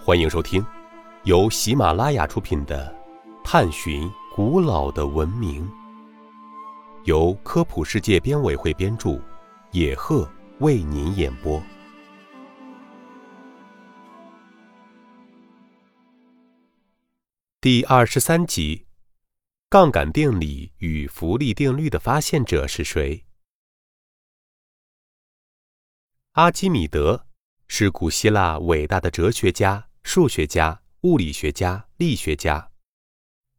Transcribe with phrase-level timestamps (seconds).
[0.00, 0.64] 欢迎收听
[1.24, 2.96] 由喜马拉雅出品的
[3.44, 5.68] 《探寻古老的文明》，
[7.04, 9.20] 由科普世界编委会编著，
[9.72, 10.26] 野鹤
[10.60, 11.62] 为您演播。
[17.60, 18.86] 第二十三集：
[19.68, 23.26] 杠杆定理与浮力定律的发现者是谁？
[26.32, 27.26] 阿基米德
[27.66, 32.70] 是古希腊伟大的哲学家、数学家、物理学家、力学家。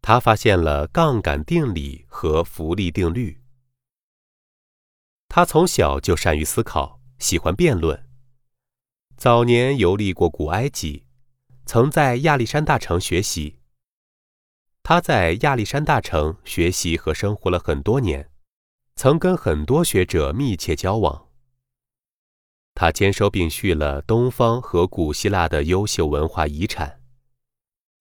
[0.01, 3.39] 他发现了杠杆定理和浮力定律。
[5.27, 8.03] 他从小就善于思考，喜欢辩论。
[9.15, 11.05] 早年游历过古埃及，
[11.67, 13.59] 曾在亚历山大城学习。
[14.81, 18.27] 他在亚历山大城学习和生活了很多年，
[18.95, 21.28] 曾跟很多学者密切交往。
[22.79, 27.01] 他兼收并蓄了东方和古希腊的优秀文化遗产，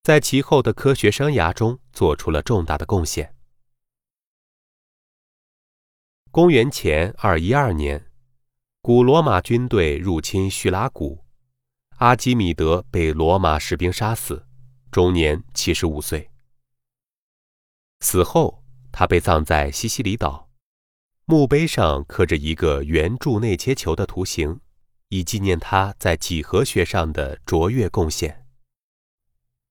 [0.03, 3.35] 在其后的科学生涯中做出了重大的贡献。
[6.31, 8.09] 公元前二一二年，
[8.81, 11.25] 古罗马军队入侵叙拉古，
[11.97, 14.47] 阿基米德被罗马士兵杀死，
[14.89, 16.31] 终年七十五岁。
[17.99, 18.63] 死后，
[18.93, 20.47] 他被葬在西西里岛，
[21.25, 24.61] 墓碑上刻着一个圆柱内切球的图形。
[25.09, 28.45] 以纪念他在几何学上的卓越贡献。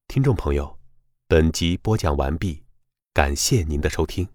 [0.08, 0.78] 听众朋友，
[1.26, 2.64] 本集播讲完毕，
[3.14, 4.28] 感谢您的收听。